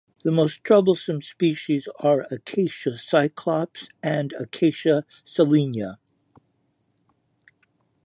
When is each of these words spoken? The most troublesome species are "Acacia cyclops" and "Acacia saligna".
The 0.23 0.31
most 0.31 0.63
troublesome 0.63 1.21
species 1.21 1.87
are 1.99 2.25
"Acacia 2.31 2.97
cyclops" 2.97 3.87
and 4.01 4.33
"Acacia 4.33 5.05
saligna". 5.23 5.97